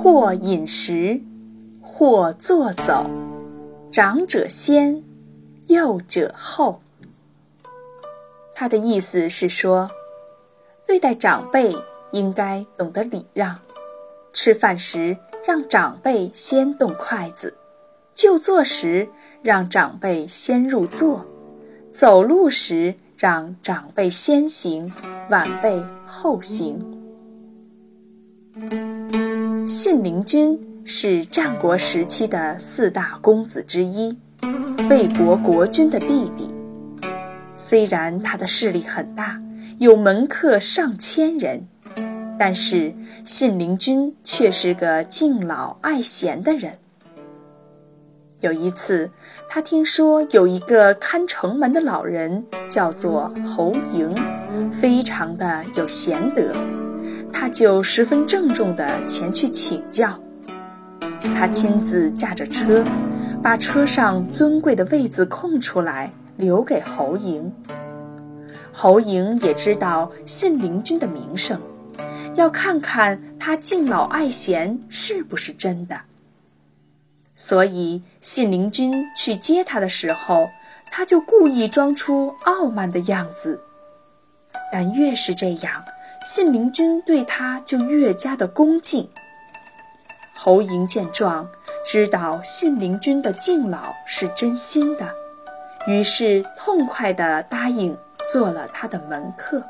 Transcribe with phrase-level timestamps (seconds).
[0.00, 1.20] 或饮食，
[1.82, 3.10] 或坐走，
[3.90, 5.02] 长者先，
[5.66, 6.80] 幼者后。
[8.54, 9.90] 他的意思是说，
[10.86, 11.76] 对待长辈
[12.12, 13.58] 应该懂得礼让，
[14.32, 17.54] 吃饭时让长辈先动筷子，
[18.14, 19.08] 就坐时
[19.42, 21.26] 让长辈先入座，
[21.90, 24.92] 走路时让长辈先行，
[25.28, 26.97] 晚辈后行。
[29.68, 34.16] 信陵君是战国时期的四大公子之一，
[34.88, 36.48] 魏国国君的弟弟。
[37.54, 39.38] 虽然他的势力很大，
[39.78, 41.68] 有门客上千人，
[42.38, 42.94] 但是
[43.26, 46.78] 信陵君却是个敬老爱贤的人。
[48.40, 49.10] 有一次，
[49.50, 54.16] 他听说有一个看城门的老人叫做侯嬴，
[54.72, 56.54] 非常的有贤德，
[57.32, 60.18] 他就十分郑重地前去请教。
[61.34, 62.84] 他亲自驾着车，
[63.42, 66.12] 把车上尊贵的位子空出来。
[66.38, 67.50] 留给侯嬴。
[68.72, 71.60] 侯嬴也知道信陵君的名声，
[72.36, 76.02] 要看看他敬老爱贤是不是真的。
[77.34, 80.48] 所以信陵君去接他的时候，
[80.92, 83.60] 他就故意装出傲慢的样子。
[84.72, 85.82] 但越是这样，
[86.20, 89.08] 信陵君对他就越加的恭敬。
[90.34, 91.48] 侯嬴见状，
[91.84, 95.14] 知道信陵君的敬老是真心的。
[95.86, 97.96] 于是，痛快地答应
[98.30, 99.62] 做了他的门客。